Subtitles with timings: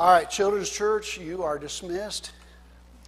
[0.00, 2.32] All right, Children's Church, you are dismissed.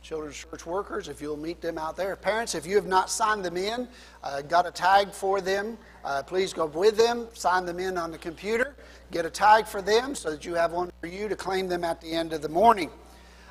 [0.02, 2.14] Children's Church workers, if you'll meet them out there.
[2.16, 3.88] Parents, if you have not signed them in,
[4.22, 8.10] uh, got a tag for them, uh, please go with them, sign them in on
[8.10, 8.76] the computer,
[9.10, 11.82] get a tag for them so that you have one for you to claim them
[11.82, 12.90] at the end of the morning.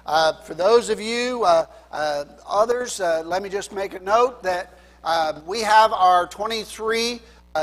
[0.05, 4.43] Uh, for those of you, uh, uh, others, uh, let me just make a note
[4.43, 4.77] that
[5.47, 7.19] we have our 23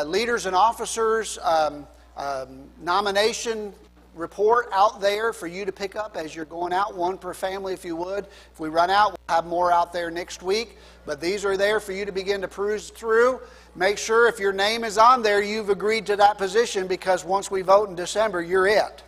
[0.07, 1.87] leaders and officers um,
[2.17, 3.73] um, nomination
[4.19, 7.73] report out there for you to pick up as you're going out, one per family
[7.73, 8.27] if you would.
[8.53, 10.77] If we run out, we'll have more out there next week.
[11.07, 13.41] But these are there for you to begin to peruse through.
[13.75, 17.51] Make sure if you're name is on there, you've agreed to that position because once
[17.51, 19.05] we vote in December, you're it.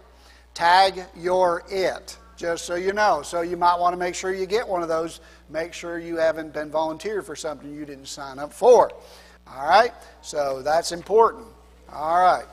[0.54, 3.22] Tag your it, just so you know.
[3.22, 5.20] So you might want to make sure you get one of those.
[5.48, 8.90] Make sure you haven't been volunteered for something you didn't sign up for.
[9.46, 9.92] All right?
[10.22, 11.46] So that's important.
[11.92, 12.46] All right.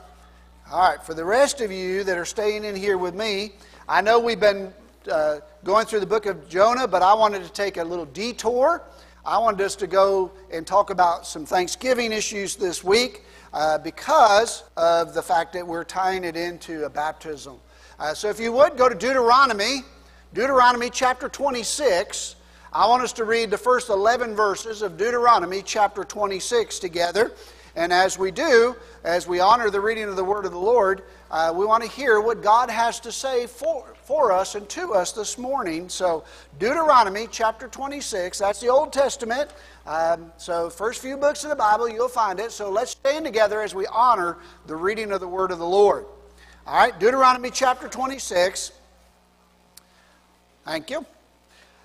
[0.70, 3.52] All right, for the rest of you that are staying in here with me,
[3.88, 4.70] I know we've been
[5.10, 8.82] uh, going through the book of Jonah, but I wanted to take a little detour.
[9.24, 14.64] I wanted us to go and talk about some Thanksgiving issues this week uh, because
[14.76, 17.56] of the fact that we're tying it into a baptism.
[17.98, 19.84] Uh, so if you would, go to Deuteronomy,
[20.34, 22.36] Deuteronomy chapter 26.
[22.74, 27.32] I want us to read the first 11 verses of Deuteronomy chapter 26 together.
[27.78, 31.04] And as we do, as we honor the reading of the Word of the Lord,
[31.30, 34.94] uh, we want to hear what God has to say for, for us and to
[34.94, 35.88] us this morning.
[35.88, 36.24] So,
[36.58, 39.52] Deuteronomy chapter 26, that's the Old Testament.
[39.86, 42.50] Um, so, first few books of the Bible, you'll find it.
[42.50, 46.04] So, let's stand together as we honor the reading of the Word of the Lord.
[46.66, 48.72] All right, Deuteronomy chapter 26.
[50.64, 51.06] Thank you.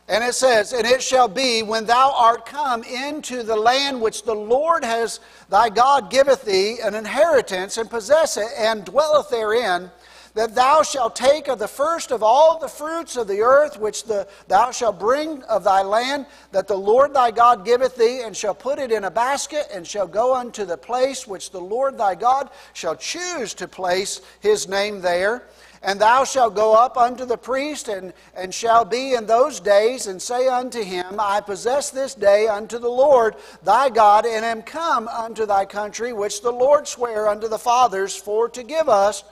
[0.07, 4.23] And it says, And it shall be when thou art come into the land which
[4.23, 9.89] the Lord has thy God giveth thee an inheritance, and possess it, and dwelleth therein,
[10.33, 14.03] that thou shalt take of the first of all the fruits of the earth which
[14.03, 18.35] the, thou shalt bring of thy land, that the Lord thy God giveth thee, and
[18.35, 21.97] shall put it in a basket, and shall go unto the place which the Lord
[21.97, 25.44] thy God shall choose to place his name there
[25.83, 30.07] and thou shalt go up unto the priest, and, and shall be in those days,
[30.07, 34.61] and say unto him, I possess this day unto the Lord thy God, and am
[34.61, 39.23] come unto thy country, which the Lord sware unto the fathers for to give us.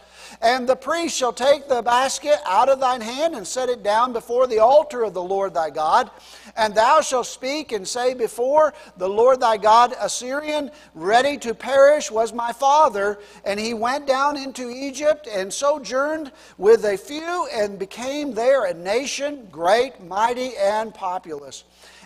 [0.42, 4.14] And the priest shall take the basket out of thine hand and set it down
[4.14, 6.10] before the altar of the Lord thy God.
[6.56, 11.54] And thou shalt speak and say before the Lord thy God, A Syrian, ready to
[11.54, 17.48] perish was my father, and he went down into Egypt and sojourned with a few
[17.54, 21.64] and became there a nation, great, mighty, and populous.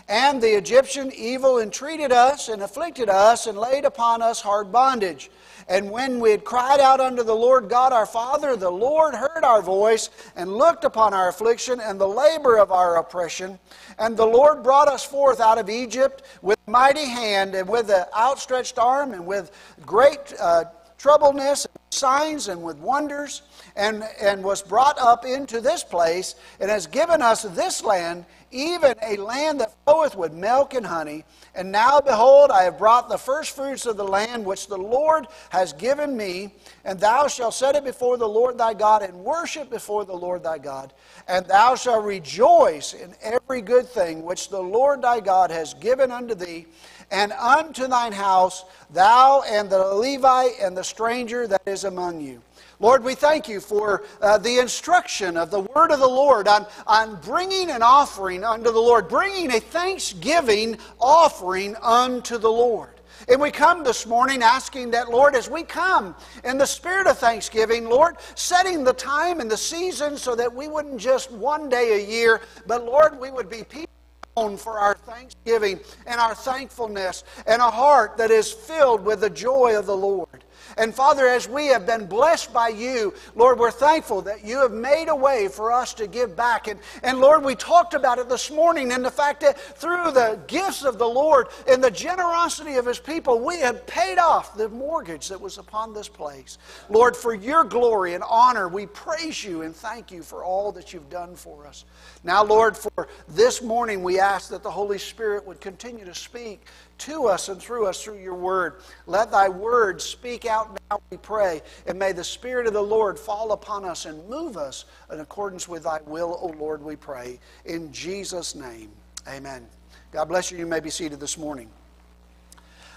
[0.08, 5.30] And the Egyptian evil entreated us and afflicted us and laid upon us hard bondage.
[5.68, 9.42] And when we had cried out unto the Lord God our Father, the Lord heard
[9.42, 13.58] our voice and looked upon our affliction and the labor of our oppression.
[13.98, 18.04] And the Lord brought us forth out of Egypt with mighty hand and with an
[18.16, 19.50] outstretched arm and with
[19.84, 20.64] great uh,
[20.98, 23.42] troubleness, and signs, and with wonders,
[23.76, 28.94] and, and was brought up into this place, and has given us this land, even
[29.02, 31.24] a land that floweth with milk and honey.
[31.54, 35.72] And now, behold, I have brought the firstfruits of the land which the Lord has
[35.72, 36.54] given me,
[36.84, 40.42] and thou shalt set it before the Lord thy God, and worship before the Lord
[40.42, 40.92] thy God.
[41.28, 46.10] And thou shalt rejoice in every good thing which the Lord thy God has given
[46.10, 46.66] unto thee,
[47.10, 52.42] and unto thine house, thou and the Levite and the stranger that is among you.
[52.78, 56.66] Lord, we thank you for uh, the instruction of the word of the Lord on,
[56.86, 62.90] on bringing an offering unto the Lord, bringing a thanksgiving offering unto the Lord.
[63.28, 67.18] And we come this morning asking that, Lord, as we come in the spirit of
[67.18, 71.94] thanksgiving, Lord, setting the time and the season so that we wouldn't just one day
[71.94, 73.95] a year, but Lord, we would be people
[74.36, 79.78] for our thanksgiving and our thankfulness and a heart that is filled with the joy
[79.78, 80.44] of the Lord.
[80.78, 84.72] And Father, as we have been blessed by you, Lord, we're thankful that you have
[84.72, 86.68] made a way for us to give back.
[86.68, 90.38] And, and Lord, we talked about it this morning and the fact that through the
[90.46, 94.68] gifts of the Lord and the generosity of his people, we have paid off the
[94.68, 96.58] mortgage that was upon this place.
[96.90, 100.92] Lord, for your glory and honor, we praise you and thank you for all that
[100.92, 101.86] you've done for us.
[102.22, 106.66] Now, Lord, for this morning, we ask that the Holy Spirit would continue to speak
[106.98, 108.80] to us and through us through your word.
[109.06, 111.62] Let thy word speak out now, we pray.
[111.86, 115.68] And may the Spirit of the Lord fall upon us and move us in accordance
[115.68, 117.38] with thy will, O Lord, we pray.
[117.64, 118.90] In Jesus' name,
[119.28, 119.66] amen.
[120.12, 120.58] God bless you.
[120.58, 121.68] You may be seated this morning.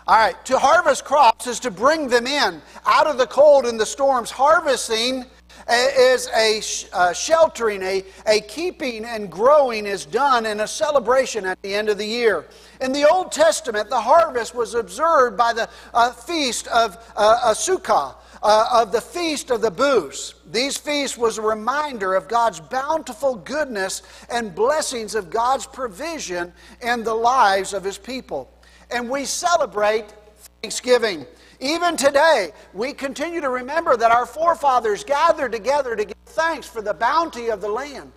[0.07, 3.79] All right, to harvest crops is to bring them in out of the cold and
[3.79, 4.31] the storms.
[4.31, 5.25] Harvesting
[5.69, 6.61] is a
[6.93, 11.89] uh, sheltering, a, a keeping and growing is done in a celebration at the end
[11.89, 12.45] of the year.
[12.81, 18.15] In the Old Testament, the harvest was observed by the uh, feast of uh, Sukkah,
[18.41, 20.35] uh, of the feast of the booths.
[20.49, 27.03] These feasts was a reminder of God's bountiful goodness and blessings of God's provision in
[27.03, 28.49] the lives of His people.
[28.91, 30.13] And we celebrate
[30.61, 31.25] Thanksgiving.
[31.59, 36.81] Even today, we continue to remember that our forefathers gathered together to give thanks for
[36.81, 38.13] the bounty of the land.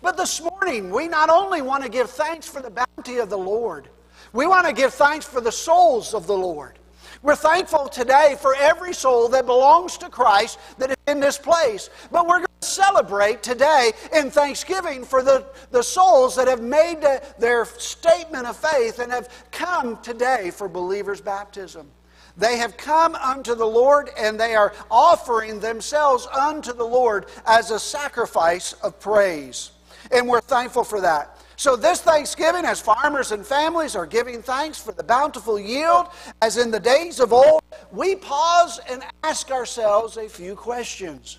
[0.00, 3.38] But this morning, we not only want to give thanks for the bounty of the
[3.38, 3.88] Lord,
[4.32, 6.78] we want to give thanks for the souls of the Lord.
[7.22, 11.90] We're thankful today for every soul that belongs to Christ that is in this place.
[12.12, 17.04] But we're going to celebrate today in thanksgiving for the, the souls that have made
[17.38, 21.90] their statement of faith and have come today for believers' baptism.
[22.38, 27.72] They have come unto the Lord and they are offering themselves unto the Lord as
[27.72, 29.72] a sacrifice of praise.
[30.12, 31.36] And we're thankful for that.
[31.56, 36.06] So, this Thanksgiving, as farmers and families are giving thanks for the bountiful yield,
[36.40, 41.38] as in the days of old, we pause and ask ourselves a few questions.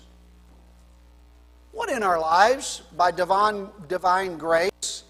[1.72, 5.04] What in our lives, by divine, divine grace,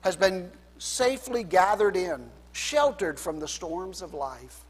[0.00, 4.64] has been safely gathered in, sheltered from the storms of life?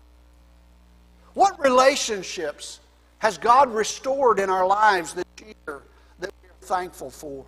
[1.34, 2.80] What relationships
[3.18, 5.82] has God restored in our lives this year
[6.18, 7.44] that we are thankful for?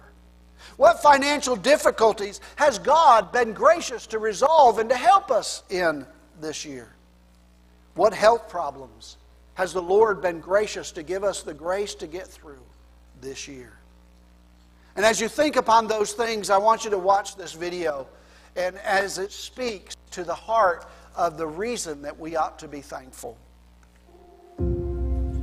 [0.77, 6.07] What financial difficulties has God been gracious to resolve and to help us in
[6.41, 6.95] this year?
[7.95, 9.17] What health problems
[9.55, 12.63] has the Lord been gracious to give us the grace to get through
[13.21, 13.73] this year?
[14.97, 18.07] And as you think upon those things, I want you to watch this video
[18.57, 20.87] and as it speaks to the heart
[21.17, 23.37] of the reason that we ought to be thankful.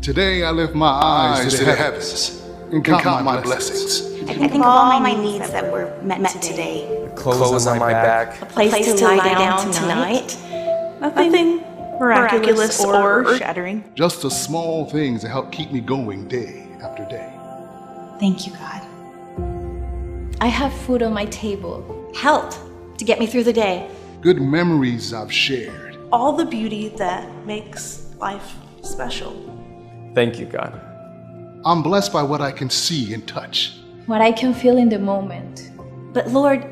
[0.10, 2.42] Today I lift my eyes to the heavens
[2.72, 4.02] and count, count my blessings.
[4.02, 4.28] blessings.
[4.28, 7.12] I think of all my needs that were met, met today.
[7.16, 8.42] Clothes, Clothes on my back.
[8.42, 10.30] A place, place to, to, lie down, down tonight.
[10.30, 11.00] tonight.
[11.00, 11.58] Nothing
[12.00, 13.84] miraculous, miraculous or, or shattering.
[13.94, 17.32] Just the small things that help keep me going day after day.
[18.20, 20.36] Thank you, God.
[20.42, 22.68] I have food on my table, health
[22.98, 23.88] to get me through the day,
[24.22, 29.49] good memories I've shared, all the beauty that makes life special.
[30.14, 30.80] Thank you, God.
[31.66, 33.74] I'm blessed by what I can see and touch,
[34.06, 35.72] what I can feel in the moment.
[36.14, 36.66] But Lord,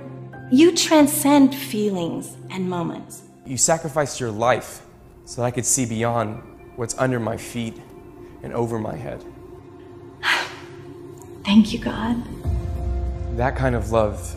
[0.52, 3.24] you transcend feelings and moments.
[3.46, 4.82] You sacrificed your life
[5.26, 6.42] so that I could see beyond
[6.78, 7.76] what's under my feet
[8.44, 9.24] and over my head.
[11.44, 12.24] Thank you, God.
[13.36, 14.36] That kind of love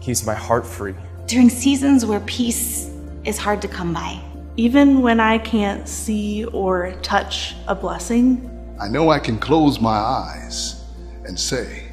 [0.00, 0.94] keeps my heart free.
[1.26, 2.88] During seasons where peace
[3.24, 4.20] is hard to come by.
[4.56, 9.96] Even when I can't see or touch a blessing, I know I can close my
[9.96, 10.84] eyes
[11.24, 11.84] and say,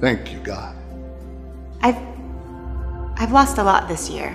[0.00, 0.74] Thank you, God.
[1.82, 1.98] I've
[3.16, 4.34] I've lost a lot this year.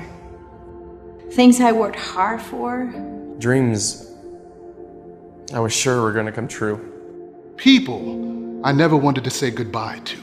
[1.32, 2.94] Things I worked hard for.
[3.40, 4.14] Dreams
[5.52, 6.78] I was sure were going to come true.
[7.56, 10.18] People I never wanted to say goodbye to.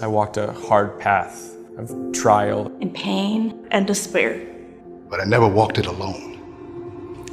[0.00, 4.44] I walked a hard path of trial and pain and despair.
[5.08, 6.31] But I never walked it alone.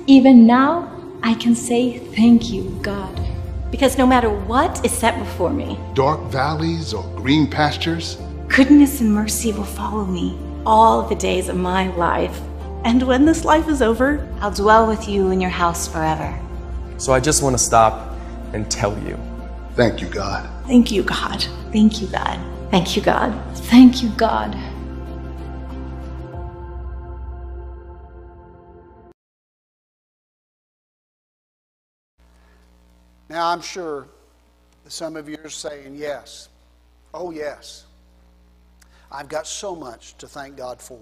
[0.09, 0.91] Even now,
[1.21, 3.15] I can say thank you, God.
[3.69, 8.17] Because no matter what is set before me, dark valleys or green pastures,
[8.47, 12.41] goodness and mercy will follow me all the days of my life.
[12.85, 16.33] And when this life is over, I'll dwell with you in your house forever.
[16.97, 18.17] So I just want to stop
[18.53, 19.15] and tell you.
[19.75, 20.49] Thank you, God.
[20.65, 21.45] Thank you, God.
[21.71, 22.39] Thank you, God.
[22.71, 23.57] Thank you, God.
[23.57, 24.57] Thank you, God.
[33.29, 34.07] Now, I'm sure
[34.87, 36.49] some of you are saying, yes.
[37.13, 37.85] Oh, yes.
[39.11, 40.99] I've got so much to thank God for.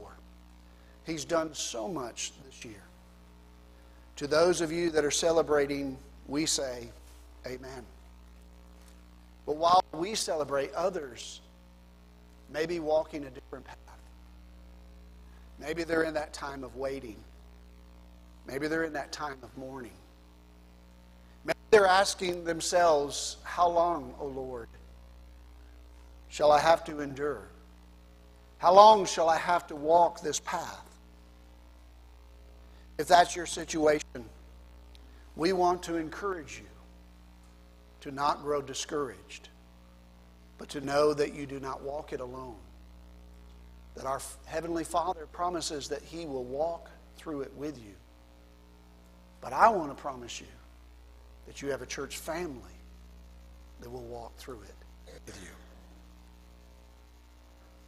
[1.05, 2.83] He's done so much this year.
[4.17, 6.89] To those of you that are celebrating, we say,
[7.45, 7.85] Amen.
[9.45, 11.39] But while we celebrate, others
[12.51, 13.77] may be walking a different path.
[15.59, 17.15] Maybe they're in that time of waiting.
[18.45, 19.91] Maybe they're in that time of mourning.
[21.69, 24.69] They're asking themselves, How long, O Lord,
[26.29, 27.47] shall I have to endure?
[28.57, 30.83] How long shall I have to walk this path?
[32.97, 34.25] If that's your situation,
[35.35, 36.67] we want to encourage you
[38.01, 39.49] to not grow discouraged,
[40.57, 42.55] but to know that you do not walk it alone.
[43.95, 47.93] That our Heavenly Father promises that He will walk through it with you.
[49.41, 50.47] But I want to promise you
[51.47, 52.61] that you have a church family
[53.81, 55.49] that will walk through it with you.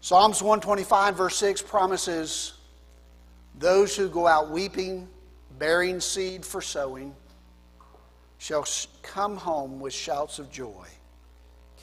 [0.01, 2.53] Psalms 125, verse 6 promises
[3.57, 5.07] those who go out weeping,
[5.57, 7.13] bearing seed for sowing,
[8.37, 8.65] shall
[9.01, 10.87] come home with shouts of joy,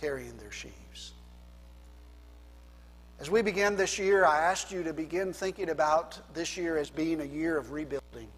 [0.00, 1.12] carrying their sheaves.
[3.20, 6.88] As we begin this year, I asked you to begin thinking about this year as
[6.88, 8.28] being a year of rebuilding,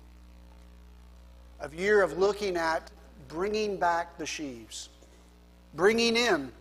[1.61, 2.90] a year of looking at
[3.28, 4.88] bringing back the sheaves,
[5.75, 6.52] bringing in.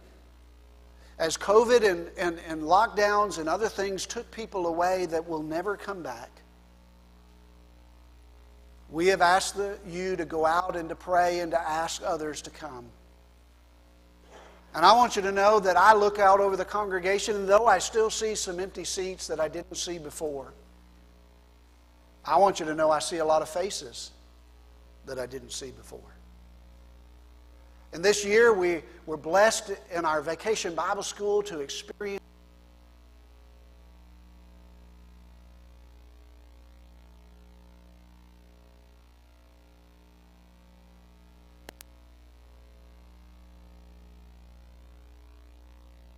[1.20, 5.76] As COVID and, and, and lockdowns and other things took people away that will never
[5.76, 6.30] come back,
[8.92, 12.42] we have asked the, you to go out and to pray and to ask others
[12.44, 12.86] to come.
[14.76, 17.66] And I want you to know that I look out over the congregation, and though
[17.66, 20.54] I still see some empty seats that I didn't see before,
[22.24, 24.12] I want you to know I see a lot of faces
[25.06, 26.17] that I didn't see before.
[27.98, 32.22] And this year, we were blessed in our vacation Bible school to experience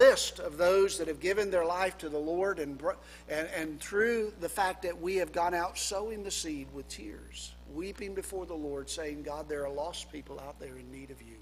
[0.01, 2.83] list of those that have given their life to the Lord, and,
[3.29, 7.53] and, and through the fact that we have gone out sowing the seed with tears,
[7.73, 11.21] weeping before the Lord, saying, God, there are lost people out there in need of
[11.21, 11.38] you.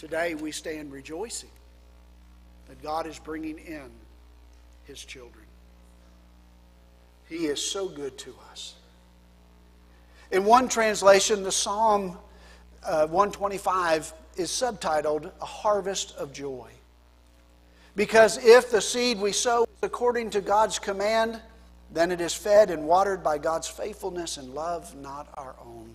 [0.00, 1.50] Today we stand rejoicing
[2.68, 3.90] that God is bringing in
[4.84, 5.44] his children.
[7.28, 8.76] He is so good to us.
[10.30, 12.16] In one translation, the Psalm
[12.82, 16.70] uh, 125 is subtitled A Harvest of Joy.
[17.94, 21.42] Because if the seed we sow is according to God's command,
[21.92, 25.89] then it is fed and watered by God's faithfulness and love, not our own.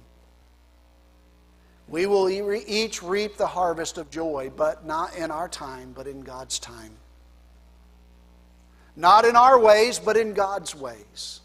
[1.87, 6.21] We will each reap the harvest of joy, but not in our time, but in
[6.21, 6.91] God's time.
[8.95, 11.41] Not in our ways, but in God's ways.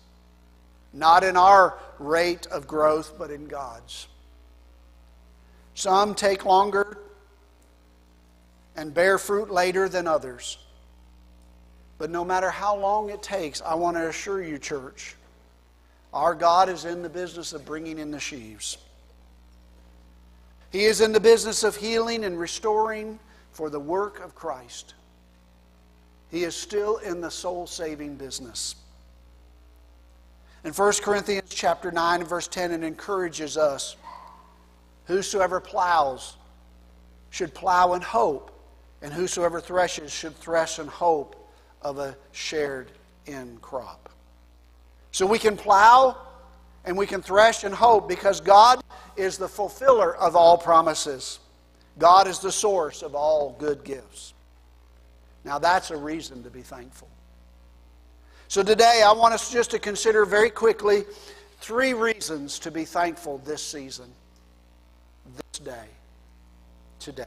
[0.92, 4.08] Not in our rate of growth, but in God's.
[5.74, 6.98] Some take longer
[8.76, 10.58] and bear fruit later than others.
[11.98, 15.16] But no matter how long it takes, I want to assure you, church,
[16.14, 18.78] our God is in the business of bringing in the sheaves.
[20.70, 23.18] He is in the business of healing and restoring
[23.52, 24.94] for the work of Christ.
[26.30, 28.76] He is still in the soul saving business.
[30.62, 33.96] In 1 Corinthians chapter 9 and verse 10 it encourages us
[35.06, 36.36] whosoever plows
[37.30, 38.52] should plow in hope
[39.02, 41.50] and whosoever threshes should thresh in hope
[41.82, 42.92] of a shared
[43.26, 44.10] in crop.
[45.10, 46.16] So we can plow
[46.84, 48.82] and we can thresh and hope because God
[49.16, 51.40] is the fulfiller of all promises.
[51.98, 54.34] God is the source of all good gifts.
[55.44, 57.08] Now that's a reason to be thankful.
[58.48, 61.04] So today I want us just to consider very quickly
[61.60, 64.10] three reasons to be thankful this season,
[65.36, 65.86] this day,
[66.98, 67.24] today.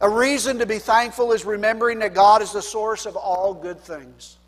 [0.00, 3.78] A reason to be thankful is remembering that God is the source of all good
[3.78, 4.38] things.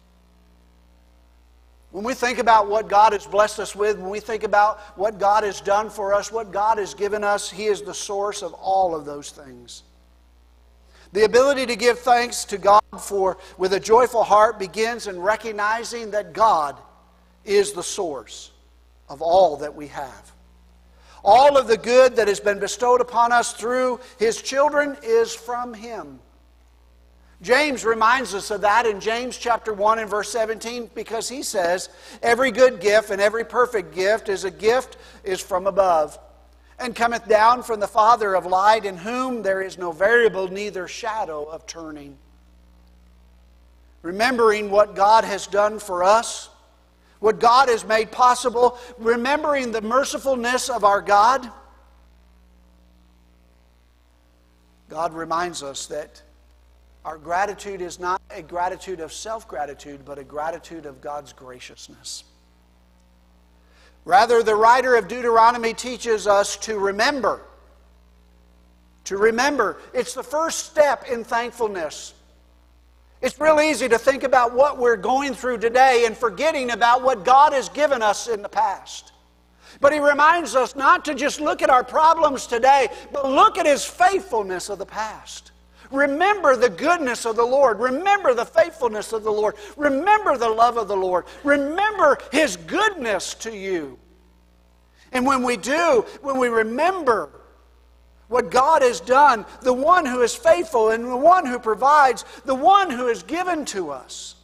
[1.93, 5.19] When we think about what God has blessed us with, when we think about what
[5.19, 8.55] God has done for us, what God has given us, He is the source of
[8.55, 9.83] all of those things.
[11.13, 16.11] The ability to give thanks to God for with a joyful heart begins in recognizing
[16.13, 16.79] that God
[17.45, 18.53] is the source
[19.11, 20.33] of all that we have.
[21.23, 25.75] All of the good that has been bestowed upon us through his children is from
[25.75, 26.19] him.
[27.43, 31.89] James reminds us of that in James chapter 1 and verse 17 because he says,
[32.23, 36.19] Every good gift and every perfect gift is a gift is from above
[36.79, 40.89] and cometh down from the Father of light, in whom there is no variable, neither
[40.89, 42.17] shadow of turning.
[44.03, 46.49] Remembering what God has done for us,
[47.21, 51.49] what God has made possible, remembering the mercifulness of our God,
[54.89, 56.21] God reminds us that
[57.05, 62.25] our gratitude is not a gratitude of self gratitude, but a gratitude of God's graciousness.
[64.05, 67.41] Rather, the writer of Deuteronomy teaches us to remember.
[69.05, 69.79] To remember.
[69.93, 72.15] It's the first step in thankfulness.
[73.21, 77.25] It's real easy to think about what we're going through today and forgetting about what
[77.25, 79.13] God has given us in the past.
[79.81, 83.67] But He reminds us not to just look at our problems today, but look at
[83.67, 85.52] His faithfulness of the past.
[85.93, 87.79] Remember the goodness of the Lord.
[87.79, 89.57] Remember the faithfulness of the Lord.
[89.77, 91.27] Remember the love of the Lord.
[91.45, 93.99] Remember His goodness to you.
[95.13, 97.31] And when we do, when we remember,
[98.29, 102.55] what God has done, the one who is faithful and the one who provides, the
[102.55, 104.37] one who has given to us.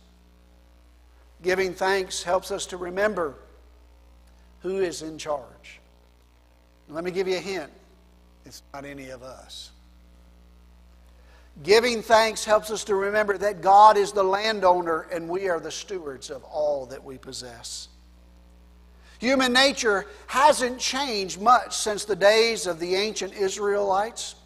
[1.42, 3.34] Giving thanks helps us to remember
[4.60, 5.80] who is in charge.
[6.90, 7.70] Let me give you a hint
[8.44, 9.70] it's not any of us.
[11.62, 15.70] Giving thanks helps us to remember that God is the landowner and we are the
[15.70, 17.88] stewards of all that we possess.
[19.18, 24.36] Human nature hasn't changed much since the days of the ancient Israelites.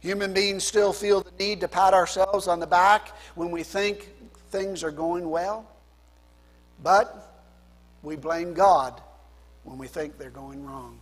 [0.00, 4.08] Human beings still feel the need to pat ourselves on the back when we think
[4.50, 5.68] things are going well.
[6.82, 7.44] But
[8.02, 9.02] we blame God
[9.64, 10.98] when we think they're going wrong.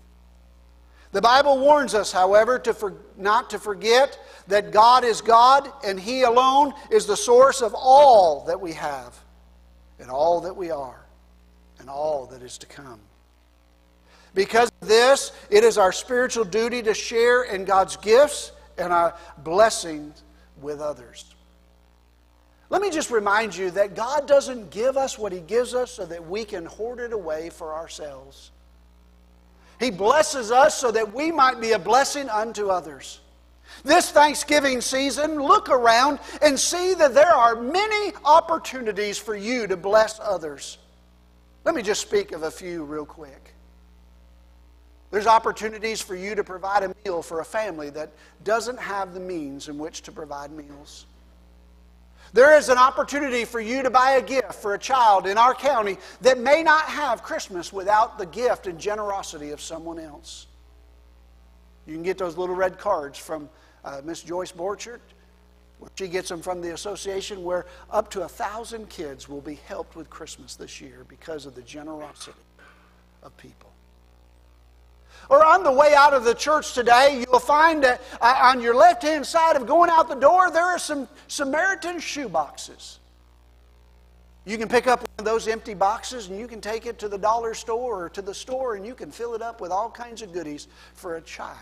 [1.15, 4.19] The Bible warns us, however, to for, not to forget
[4.49, 9.17] that God is God and He alone is the source of all that we have
[10.01, 11.07] and all that we are
[11.79, 12.99] and all that is to come.
[14.35, 19.15] Because of this, it is our spiritual duty to share in God's gifts and our
[19.39, 20.25] blessings
[20.61, 21.33] with others.
[22.71, 26.07] Let me just remind you that God doesn't give us what He gives us so
[26.07, 28.51] that we can hoard it away for ourselves.
[29.81, 33.21] He blesses us so that we might be a blessing unto others.
[33.83, 39.77] This Thanksgiving season, look around and see that there are many opportunities for you to
[39.77, 40.79] bless others.
[41.65, 43.55] Let me just speak of a few real quick.
[45.11, 48.11] There's opportunities for you to provide a meal for a family that
[48.43, 51.07] doesn't have the means in which to provide meals.
[52.35, 55.55] There is an opportunity for you to buy a gift for a child in our
[55.55, 60.49] county that may not have Christmas without the gift and generosity of someone else.
[61.87, 63.49] You can get those little red cards from
[63.85, 64.99] uh, Miss Joyce Borchert.
[65.97, 69.95] She gets them from the association where up to a thousand kids will be helped
[69.95, 72.37] with Christmas this year because of the generosity
[73.23, 73.74] of people.
[75.31, 78.75] Or on the way out of the church today, you'll find that uh, on your
[78.75, 82.99] left hand side of going out the door, there are some Samaritan shoe boxes.
[84.45, 87.09] You can pick up one of those empty boxes and you can take it to
[87.09, 89.91] the dollar store or to the store and you can fill it up with all
[89.91, 91.57] kinds of goodies for a child.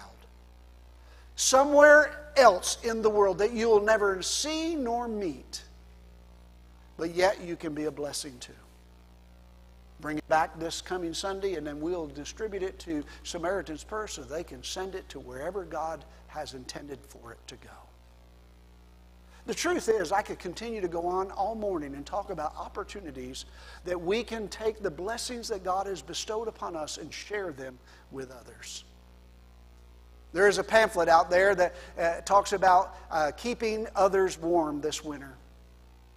[1.37, 5.63] Somewhere else in the world that you will never see nor meet,
[6.97, 8.53] but yet you can be a blessing to.
[10.03, 14.23] Bring it back this coming Sunday, and then we'll distribute it to Samaritan's Purse so
[14.23, 17.71] they can send it to wherever God has intended for it to go.
[19.47, 23.45] The truth is, I could continue to go on all morning and talk about opportunities
[23.85, 27.79] that we can take the blessings that God has bestowed upon us and share them
[28.11, 28.83] with others.
[30.33, 35.05] There is a pamphlet out there that uh, talks about uh, keeping others warm this
[35.05, 35.37] winter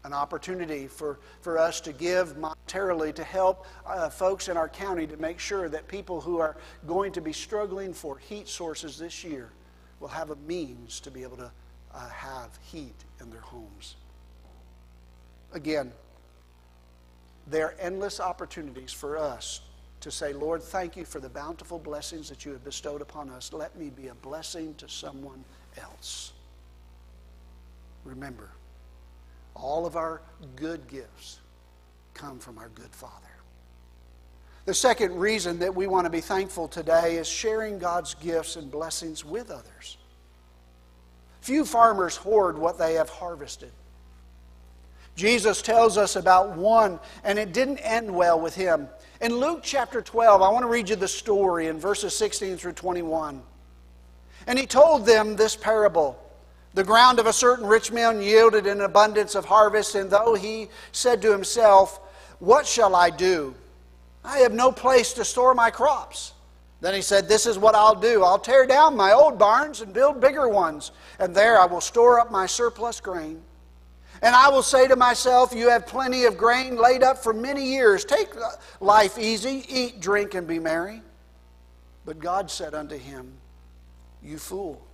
[0.06, 5.08] an opportunity for, for us to give monetarily to help uh, folks in our county
[5.08, 9.24] to make sure that people who are going to be struggling for heat sources this
[9.24, 9.52] year
[10.00, 11.52] will have a means to be able to
[11.94, 13.96] uh, have heat in their homes.
[15.54, 15.92] Again,
[17.48, 19.62] there are endless opportunities for us
[20.02, 23.52] to say, Lord, thank you for the bountiful blessings that you have bestowed upon us.
[23.52, 25.44] Let me be a blessing to someone
[25.82, 26.34] else.
[28.04, 28.52] Remember,
[29.56, 30.22] all of our
[30.56, 31.40] good gifts
[32.14, 33.14] come from our good Father.
[34.66, 38.72] The second reason that we want to be thankful today is sharing God's gifts and
[38.72, 39.98] blessings with others.
[41.42, 43.72] Few farmers hoard what they have harvested.
[45.16, 48.90] Jesus tells us about one, and it didn't end well with him.
[49.22, 52.74] In Luke chapter 12, I want to read you the story in verses 16 through
[52.74, 53.42] 21.
[54.48, 56.20] And he told them this parable.
[56.76, 60.68] The ground of a certain rich man yielded an abundance of harvest, and though he
[60.92, 62.02] said to himself,
[62.40, 63.56] What shall I do?
[64.26, 66.34] I have no place to store my crops.
[66.82, 68.24] Then he said, This is what I'll do.
[68.26, 72.20] I'll tear down my old barns and build bigger ones, and there I will store
[72.20, 73.42] up my surplus grain.
[74.22, 77.66] And I will say to myself, You have plenty of grain laid up for many
[77.66, 78.04] years.
[78.04, 78.34] Take
[78.82, 81.02] life easy, eat, drink, and be merry.
[82.04, 83.32] But God said unto him,
[84.22, 84.86] You fool.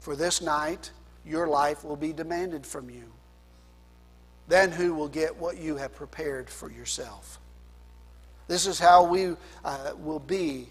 [0.00, 0.90] For this night
[1.24, 3.12] your life will be demanded from you.
[4.48, 7.38] Then who will get what you have prepared for yourself?
[8.48, 10.68] This is how we uh, will be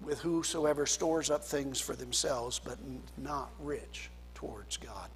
[0.00, 2.78] with whosoever stores up things for themselves, but
[3.18, 5.10] not rich towards God.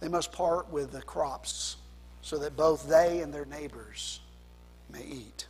[0.00, 1.76] They must part with the crops
[2.22, 4.20] so that both they and their neighbors
[4.90, 5.46] may eat.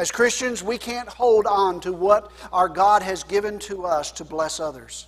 [0.00, 4.24] As Christians, we can't hold on to what our God has given to us to
[4.24, 5.06] bless others.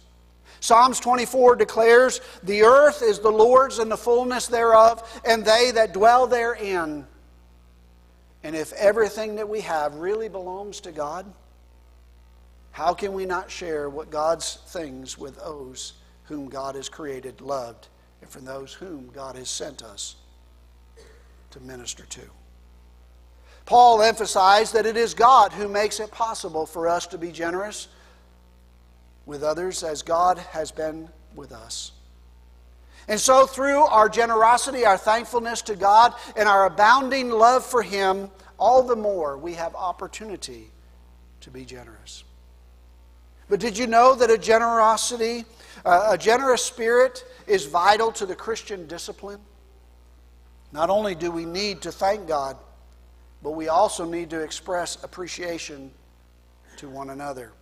[0.60, 5.94] Psalms 24 declares, The earth is the Lord's and the fullness thereof, and they that
[5.94, 7.06] dwell therein.
[8.42, 11.24] And if everything that we have really belongs to God,
[12.72, 17.88] how can we not share what God's things with those whom God has created, loved,
[18.20, 20.16] and from those whom God has sent us
[21.48, 22.41] to minister to?
[23.64, 27.88] Paul emphasized that it is God who makes it possible for us to be generous
[29.26, 31.92] with others as God has been with us.
[33.08, 38.30] And so, through our generosity, our thankfulness to God, and our abounding love for Him,
[38.58, 40.70] all the more we have opportunity
[41.40, 42.22] to be generous.
[43.48, 45.44] But did you know that a generosity,
[45.84, 49.40] uh, a generous spirit, is vital to the Christian discipline?
[50.70, 52.56] Not only do we need to thank God,
[53.42, 55.90] but we also need to express appreciation
[56.76, 57.52] to one another.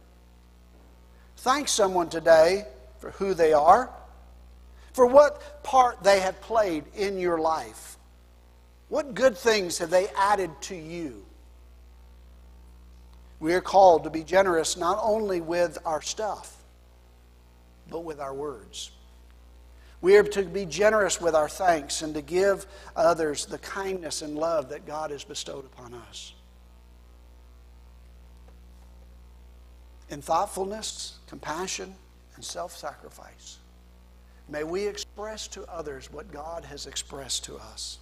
[1.39, 2.67] Thank someone today
[2.99, 3.91] for who they are
[4.93, 7.97] for what part they have played in your life.
[8.89, 11.25] What good things have they added to you?
[13.39, 16.55] We are called to be generous not only with our stuff,
[17.89, 18.91] but with our words.
[20.03, 24.37] We are to be generous with our thanks and to give others the kindness and
[24.37, 26.33] love that God has bestowed upon us.
[30.09, 31.95] In thoughtfulness, compassion,
[32.35, 33.59] and self sacrifice.
[34.49, 37.99] May we express to others what God has expressed to us.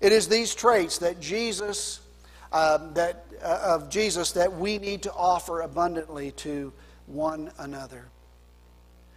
[0.00, 2.00] It is these traits that Jesus,
[2.52, 6.72] um, that, uh, of Jesus that we need to offer abundantly to
[7.06, 8.06] one another.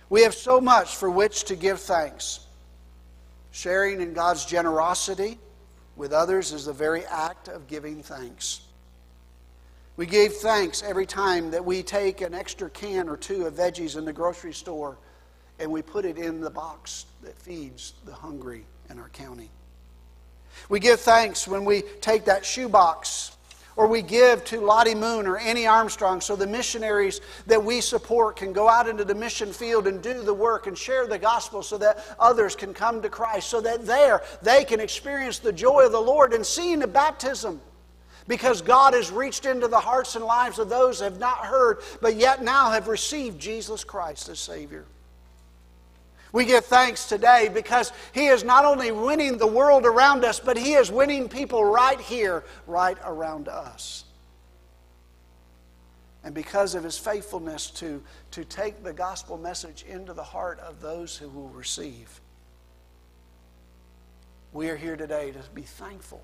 [0.10, 2.42] We have so much for which to give thanks.
[3.52, 5.40] Sharing in God's generosity
[5.96, 8.62] with others is the very act of giving thanks.
[9.98, 13.98] We give thanks every time that we take an extra can or two of veggies
[13.98, 14.98] in the grocery store
[15.58, 19.50] and we put it in the box that feeds the hungry in our county.
[20.68, 23.35] We give thanks when we take that shoebox
[23.76, 28.38] or we give to Lottie Moon or Annie Armstrong so the missionaries that we support
[28.38, 31.62] can go out into the mission field and do the work and share the gospel
[31.62, 35.86] so that others can come to Christ, so that there they can experience the joy
[35.86, 37.60] of the Lord and seeing the baptism.
[38.28, 41.80] Because God has reached into the hearts and lives of those who have not heard,
[42.02, 44.86] but yet now have received Jesus Christ as Savior.
[46.36, 50.58] We give thanks today because He is not only winning the world around us, but
[50.58, 54.04] He is winning people right here, right around us.
[56.26, 60.82] And because of His faithfulness to, to take the gospel message into the heart of
[60.82, 62.20] those who will receive,
[64.52, 66.22] we are here today to be thankful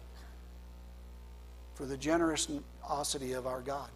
[1.74, 3.90] for the generosity of our God.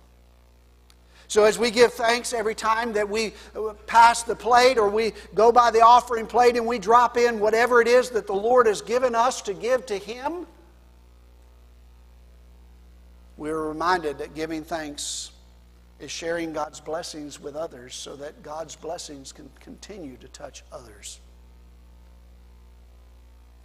[1.28, 5.14] So, as we give thanks every time that we uh, pass the plate or we
[5.34, 8.68] go by the offering plate and we drop in whatever it is that the Lord
[8.68, 10.46] has given us to give to Him,
[13.38, 15.32] we are reminded that giving thanks
[16.00, 21.20] is sharing God's blessings with others so that God's blessings can continue to touch others.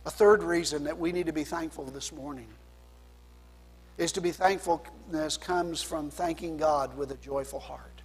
[0.06, 2.46] A third reason that we need to be thankful this morning
[4.00, 8.00] is to be thankfulness comes from thanking God with a joyful heart.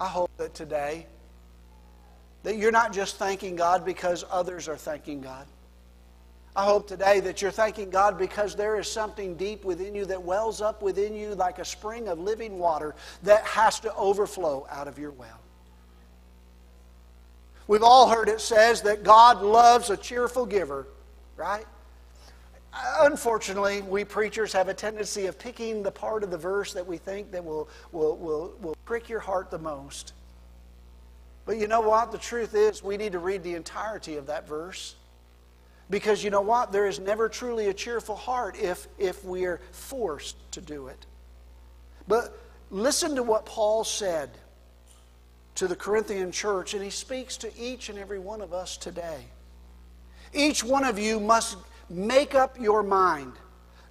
[0.00, 1.06] I hope that today
[2.42, 5.46] that you're not just thanking God because others are thanking God.
[6.56, 10.20] I hope today that you're thanking God because there is something deep within you that
[10.20, 14.88] wells up within you like a spring of living water that has to overflow out
[14.88, 15.40] of your well.
[17.68, 20.88] We've all heard it says that God loves a cheerful giver,
[21.36, 21.66] right?
[23.00, 26.98] Unfortunately, we preachers have a tendency of picking the part of the verse that we
[26.98, 30.12] think that will, will, will, will prick your heart the most.
[31.46, 32.12] But you know what?
[32.12, 34.96] The truth is, we need to read the entirety of that verse.
[35.88, 36.72] Because you know what?
[36.72, 41.06] There is never truly a cheerful heart if, if we are forced to do it.
[42.08, 42.36] But
[42.70, 44.30] listen to what Paul said
[45.54, 49.26] to the Corinthian church, and he speaks to each and every one of us today.
[50.34, 51.56] Each one of you must
[51.88, 53.32] make up your mind.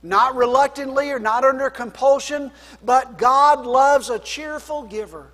[0.04, 2.52] Not reluctantly or not under compulsion,
[2.84, 5.32] but God loves a cheerful giver.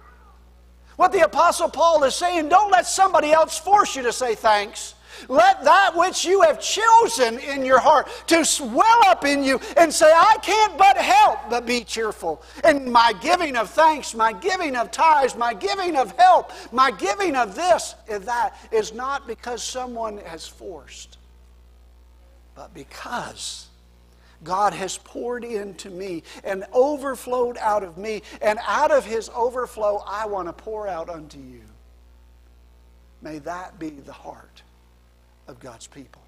[0.95, 4.95] What the Apostle Paul is saying, don't let somebody else force you to say thanks.
[5.27, 9.93] Let that which you have chosen in your heart to swell up in you and
[9.93, 12.41] say, I can't but help but be cheerful.
[12.63, 17.35] And my giving of thanks, my giving of tithes, my giving of help, my giving
[17.35, 21.17] of this and that is not because someone has forced
[22.73, 23.67] because
[24.43, 30.03] God has poured into me and overflowed out of me, and out of his overflow,
[30.07, 31.61] I want to pour out unto you.
[33.21, 34.63] May that be the heart
[35.47, 36.21] of God's people.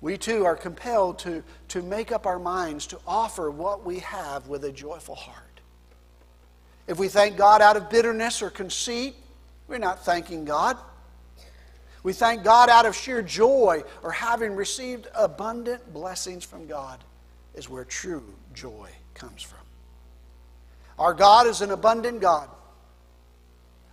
[0.00, 4.46] we too are compelled to, to make up our minds to offer what we have
[4.46, 5.60] with a joyful heart.
[6.86, 9.14] If we thank God out of bitterness or conceit,
[9.66, 10.76] we're not thanking God.
[12.08, 17.04] We thank God out of sheer joy or having received abundant blessings from God,
[17.54, 19.58] is where true joy comes from.
[20.98, 22.48] Our God is an abundant God,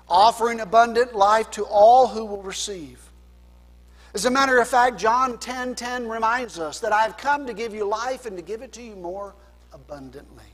[0.08, 3.06] offering abundant life to all who will receive.
[4.14, 7.54] As a matter of fact, John 10:10 10, 10 reminds us that I've come to
[7.54, 9.36] give you life and to give it to you more
[9.74, 10.54] abundantly.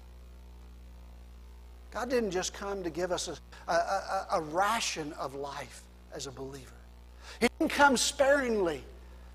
[1.91, 6.31] God didn't just come to give us a, a, a, ration of life as a
[6.31, 6.80] believer.
[7.41, 8.83] He didn't come sparingly.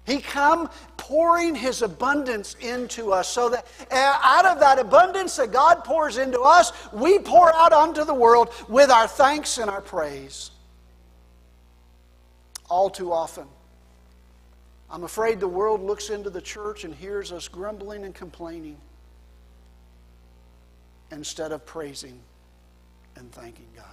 [0.06, 5.52] He come pouring his abundance into us so that uh, out of that abundance that
[5.52, 9.80] God pours into us, we pour out onto the world with our thanks and our
[9.80, 10.52] praise.
[12.70, 13.46] All too often,
[14.88, 18.76] I'm afraid the world looks into the church and hears us grumbling and complaining
[21.10, 22.20] instead of praising
[23.16, 23.84] and thanking God.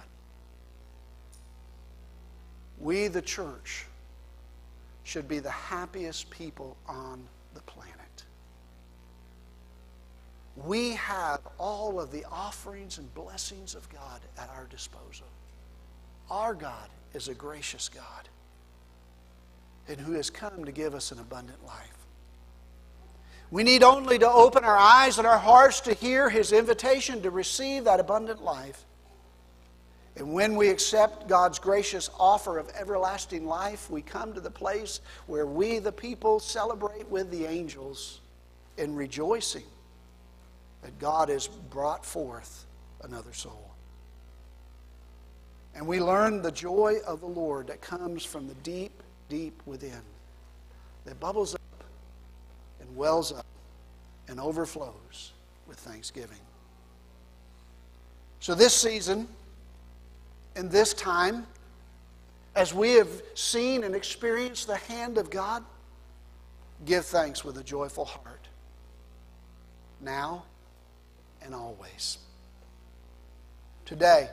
[2.78, 3.86] We, the church,
[5.04, 7.22] should be the happiest people on
[7.54, 7.94] the planet.
[10.56, 15.26] We have all of the offerings and blessings of God at our disposal.
[16.30, 18.28] Our God is a gracious God
[19.88, 22.06] and who has come to give us an abundant life.
[23.50, 27.30] We need only to open our eyes and our hearts to hear his invitation to
[27.30, 28.84] receive that abundant life.
[30.16, 35.00] And when we accept God's gracious offer of everlasting life, we come to the place
[35.26, 38.20] where we, the people, celebrate with the angels
[38.76, 39.64] in rejoicing
[40.82, 42.66] that God has brought forth
[43.02, 43.70] another soul.
[45.74, 50.00] And we learn the joy of the Lord that comes from the deep deep within
[51.04, 51.84] that bubbles up
[52.80, 53.46] and wells up
[54.28, 55.32] and overflows
[55.66, 56.38] with thanksgiving.
[58.40, 59.26] So, this season,
[60.56, 61.46] in this time,
[62.54, 65.64] as we have seen and experienced the hand of God,
[66.84, 68.48] give thanks with a joyful heart,
[70.00, 70.44] now
[71.42, 72.18] and always.
[73.84, 74.28] Today,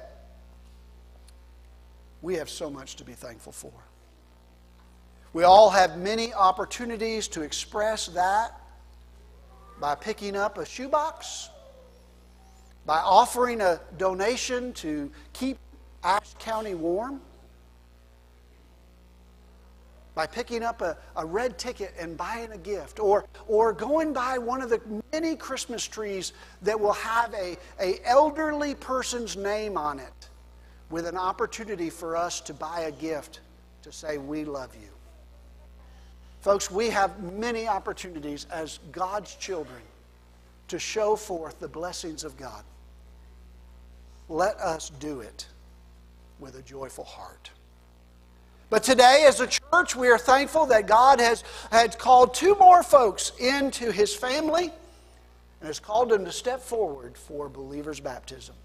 [2.21, 3.73] we have so much to be thankful for.
[5.33, 8.51] We all have many opportunities to express that
[9.79, 11.49] by picking up a shoebox,
[12.85, 15.57] by offering a donation to keep
[16.03, 17.21] Ashe County warm,
[20.13, 24.37] by picking up a, a red ticket and buying a gift, or, or going by
[24.37, 24.81] one of the
[25.13, 30.29] many Christmas trees that will have a, a elderly person's name on it
[30.89, 33.39] with an opportunity for us to buy a gift
[33.83, 34.89] to say, We love you.
[36.41, 39.81] Folks, we have many opportunities as God's children
[40.67, 42.63] to show forth the blessings of God.
[44.27, 45.45] Let us do it
[46.41, 47.51] with a joyful heart.
[48.69, 52.83] But today, as a church, we are thankful that God has, has called two more
[52.83, 54.71] folks into his family
[55.59, 58.55] and has called them to step forward for believers' baptism.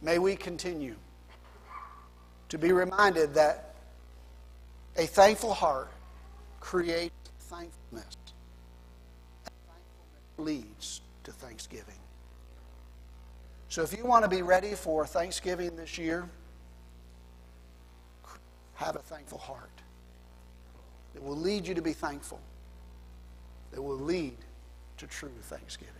[0.00, 0.94] May we continue
[2.50, 3.74] to be reminded that
[4.96, 5.90] a thankful heart
[6.60, 8.16] creates thankfulness.
[9.44, 11.94] And thankfulness leads to thanksgiving.
[13.68, 16.28] So if you want to be ready for Thanksgiving this year,
[18.74, 19.70] have a thankful heart
[21.14, 22.40] that will lead you to be thankful,
[23.72, 24.36] that will lead
[24.98, 25.94] to true thanksgiving.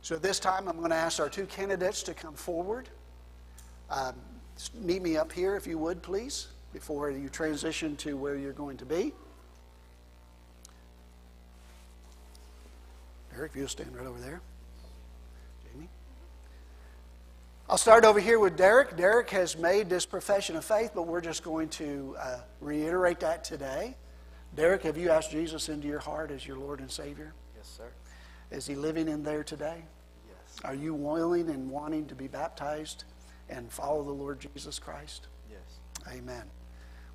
[0.00, 2.88] So this time, I'm going to ask our two candidates to come forward.
[3.90, 4.14] Um,
[4.74, 8.76] meet me up here, if you would, please before you transition to where you're going
[8.76, 9.14] to be.
[13.36, 14.40] If you'll stand right over there.
[15.64, 15.88] Jamie.
[17.66, 18.94] I'll start over here with Derek.
[18.94, 23.42] Derek has made this profession of faith, but we're just going to uh, reiterate that
[23.42, 23.96] today.
[24.54, 27.32] Derek, have you asked Jesus into your heart as your Lord and Savior?
[27.56, 27.90] Yes, sir.
[28.50, 29.82] Is he living in there today?
[30.28, 30.56] Yes.
[30.62, 33.04] Are you willing and wanting to be baptized
[33.48, 35.28] and follow the Lord Jesus Christ?
[35.50, 36.14] Yes.
[36.14, 36.44] Amen.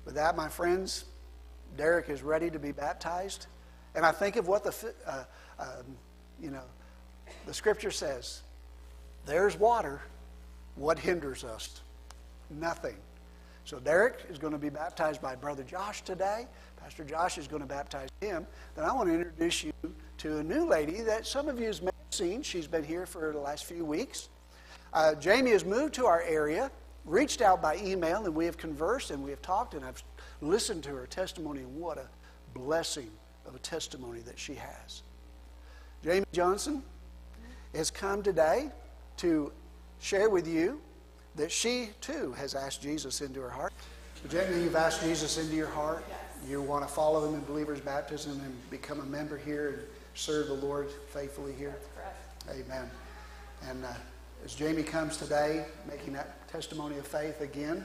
[0.04, 1.04] With that, my friends,
[1.76, 3.46] Derek is ready to be baptized.
[3.94, 5.24] And I think of what the, uh,
[5.60, 5.96] um,
[6.40, 6.64] you know,
[7.46, 8.42] the scripture says
[9.26, 10.00] there's water.
[10.76, 11.80] What hinders us?
[12.48, 12.96] Nothing.
[13.64, 16.46] So Derek is going to be baptized by Brother Josh today.
[16.76, 18.46] Pastor Josh is going to baptize him.
[18.74, 19.72] Then I want to introduce you
[20.18, 21.80] to a new lady that some of you have
[22.10, 22.42] seen.
[22.42, 24.28] She's been here for the last few weeks.
[24.92, 26.70] Uh, Jamie has moved to our area
[27.04, 30.02] reached out by email and we have conversed and we have talked and I've
[30.40, 32.06] listened to her testimony what a
[32.54, 33.10] blessing
[33.46, 35.02] of a testimony that she has.
[36.04, 36.82] Jamie Johnson
[37.74, 38.70] has come today
[39.18, 39.52] to
[40.00, 40.80] share with you
[41.36, 43.72] that she too has asked Jesus into her heart.
[44.28, 46.04] Jamie, you've asked Jesus into your heart.
[46.48, 49.78] You want to follow him in believer's baptism and become a member here and
[50.14, 51.74] serve the Lord faithfully here.
[52.50, 52.90] Amen.
[53.68, 53.92] And uh,
[54.44, 57.84] as Jamie comes today, making that testimony of faith again,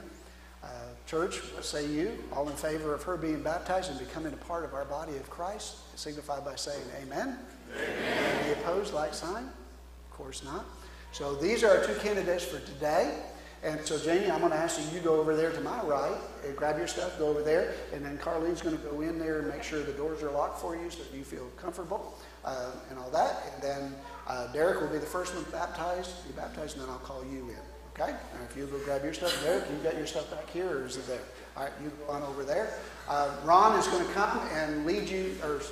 [0.62, 0.68] uh,
[1.06, 2.18] church, what say you?
[2.32, 5.28] All in favor of her being baptized and becoming a part of our body of
[5.30, 5.76] Christ?
[5.98, 7.38] Signify by saying amen.
[7.74, 8.38] Amen.
[8.42, 9.44] Any opposed, like sign?
[9.44, 10.64] Of course not.
[11.12, 13.18] So these are our two candidates for today.
[13.62, 16.16] And so, Jamie, I'm going to ask you, you go over there to my right,
[16.44, 19.40] and grab your stuff, go over there, and then Carlene's going to go in there
[19.40, 22.14] and make sure the doors are locked for you so that you feel comfortable
[22.44, 23.42] uh, and all that.
[23.54, 23.94] And then
[24.28, 27.48] uh, Derek will be the first one baptized, be baptized, and then I'll call you
[27.48, 27.56] in.
[27.98, 28.12] Okay?
[28.12, 30.86] And if you go grab your stuff, Derek, you got your stuff back here, or
[30.86, 31.20] is it there?
[31.56, 32.74] All right, you go on over there.
[33.08, 35.62] Uh, Ron is going to come and lead you, or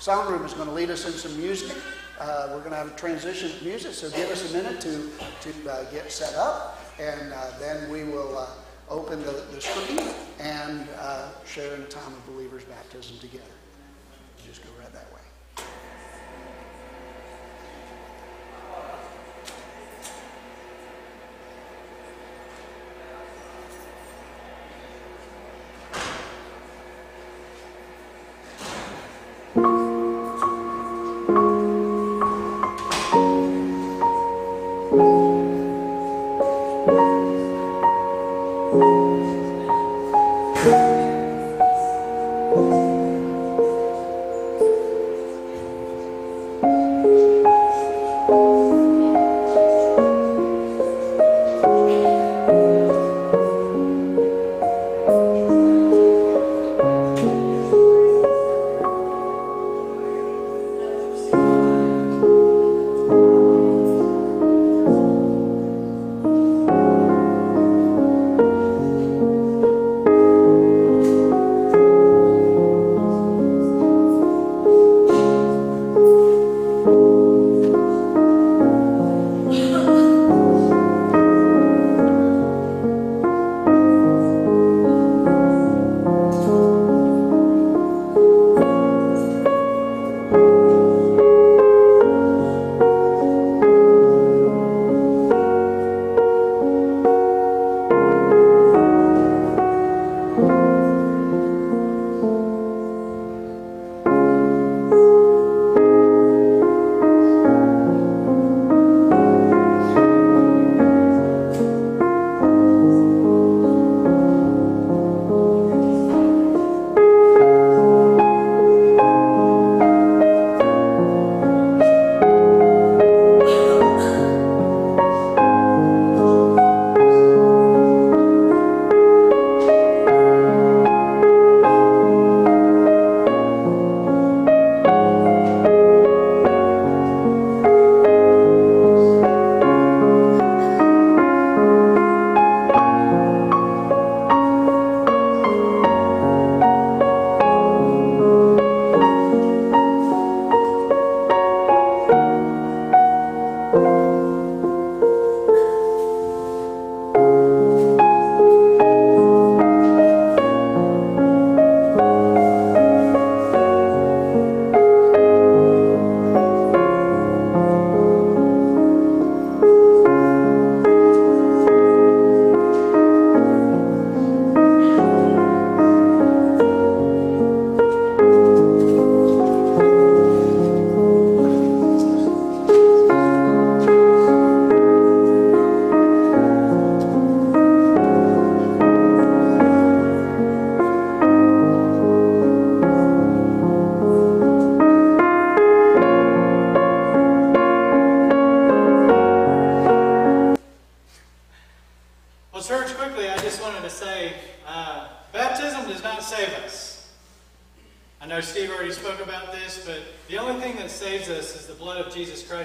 [0.00, 1.76] sound room is going to lead us in some music.
[2.22, 5.68] Uh, we're going to have a transition music, so give us a minute to, to
[5.68, 8.46] uh, get set up, and uh, then we will uh,
[8.88, 10.08] open the, the screen
[10.38, 13.42] and uh, share in a time of believers' baptism together.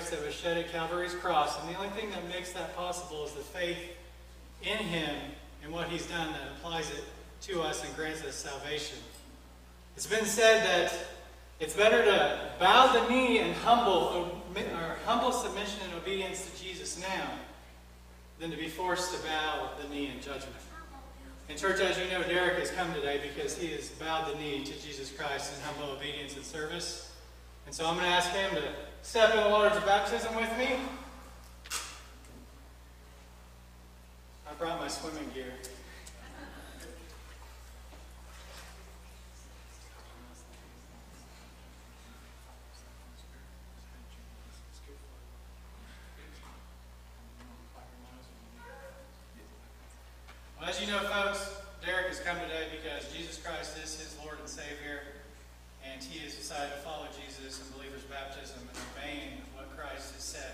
[0.10, 1.60] that was shed at Calvary's cross.
[1.62, 3.78] And the only thing that makes that possible is the faith
[4.64, 5.16] in him
[5.64, 7.04] and what he's done that applies it
[7.42, 8.98] to us and grants us salvation.
[9.96, 10.94] It's been said that
[11.60, 17.00] it's better to bow the knee and humble, or humble submission and obedience to Jesus
[17.02, 17.30] now
[18.40, 20.56] than to be forced to bow the knee in judgment.
[21.50, 24.64] And church, as you know, Derek has come today because he has bowed the knee
[24.66, 27.12] to Jesus Christ in humble obedience and service.
[27.66, 28.64] And so I'm going to ask him to
[29.02, 30.76] step in the waters of baptism with me.
[34.50, 35.54] I brought my swimming gear.
[50.60, 51.54] Well, as you know, folks,
[51.86, 55.02] Derek has come today because Jesus Christ is his Lord and Savior,
[55.94, 60.24] and he has decided to follow Jesus in believer's baptism and obeying what Christ has
[60.24, 60.54] said.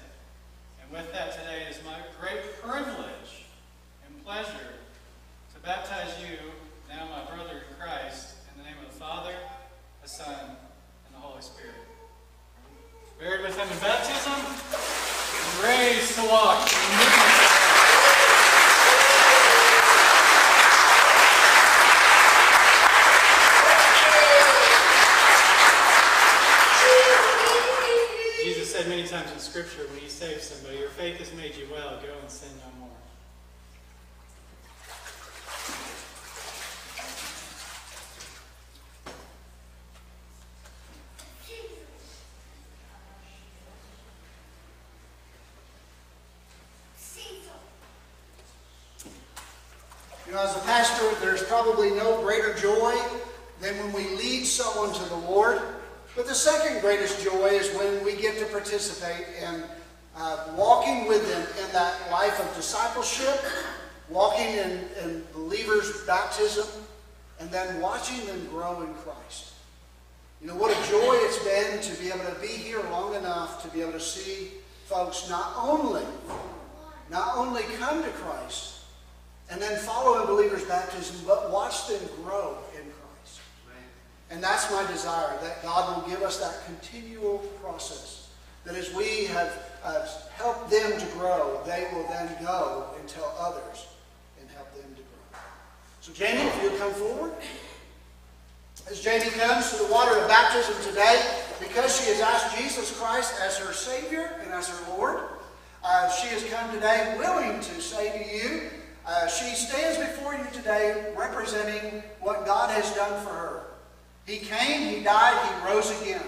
[0.81, 3.47] And with that, today it is my great privilege
[4.05, 4.77] and pleasure
[5.53, 6.37] to baptize you,
[6.89, 9.33] now my brother in Christ, in the name of the Father,
[10.01, 10.57] the Son,
[11.05, 11.75] and the Holy Spirit.
[13.19, 17.63] Buried with him in baptism, and raised to walk in newness
[28.43, 31.67] Jesus said many times in Scripture when he saves somebody, Your faith has made you
[31.71, 32.89] well, go and sin no more.
[50.25, 52.95] You know, as a pastor, there's probably no greater joy
[53.61, 55.61] than when we lead someone to the Lord.
[56.15, 59.63] But the second greatest joy is when we get to participate in
[60.15, 63.43] uh, walking with them in that life of discipleship,
[64.09, 66.67] walking in, in believers' baptism,
[67.39, 69.53] and then watching them grow in Christ.
[70.39, 73.63] You know, what a joy it's been to be able to be here long enough
[73.63, 74.49] to be able to see
[74.85, 76.03] folks not only,
[77.09, 78.81] not only come to Christ,
[79.49, 82.57] and then follow in believers' baptism, but watch them grow.
[84.31, 88.29] And that's my desire, that God will give us that continual process.
[88.65, 89.51] That as we have
[89.83, 93.87] uh, helped them to grow, they will then go and tell others
[94.39, 95.39] and help them to grow.
[96.01, 97.33] So Jamie, if you'll come forward.
[98.89, 101.21] As Jamie comes to the water of baptism today,
[101.59, 105.19] because she has asked Jesus Christ as her Savior and as her Lord,
[105.83, 108.61] uh, she has come today willing to say to you,
[109.05, 113.63] uh, she stands before you today representing what God has done for her.
[114.25, 116.23] He came, He died, He rose again.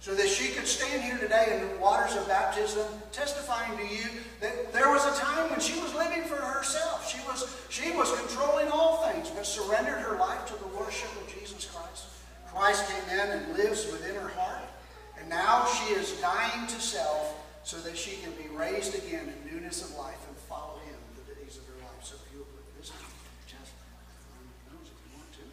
[0.00, 4.08] So that she could stand here today in the waters of baptism, testifying to you
[4.40, 7.08] that there was a time when she was living for herself.
[7.08, 11.32] She was, she was controlling all things, but surrendered her life to the worship of
[11.32, 12.06] Jesus Christ.
[12.52, 14.64] Christ came in and lives within her heart.
[15.18, 19.54] And now she is dying to self so that she can be raised again in
[19.54, 22.02] newness of life and follow Him the days of her life.
[22.02, 23.70] So if you'll put this on your chest,
[24.34, 25.44] on your nose if you want to.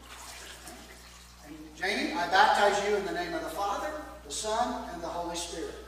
[1.47, 3.89] And Jamie, I baptize you in the name of the Father,
[4.27, 5.78] the Son, and the Holy Spirit.